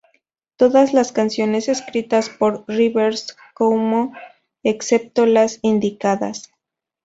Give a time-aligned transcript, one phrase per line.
[0.55, 4.13] Todas las canciones escritas por Rivers Cuomo,
[4.63, 6.49] excepto las indicadas.